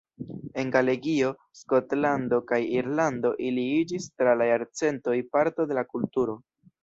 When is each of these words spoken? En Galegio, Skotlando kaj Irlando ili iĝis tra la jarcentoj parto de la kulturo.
En 0.61 0.69
Galegio, 0.75 1.27
Skotlando 1.57 2.39
kaj 2.51 2.59
Irlando 2.79 3.31
ili 3.49 3.67
iĝis 3.81 4.09
tra 4.21 4.35
la 4.43 4.47
jarcentoj 4.53 5.17
parto 5.37 5.69
de 5.73 5.77
la 5.81 5.85
kulturo. 5.93 6.35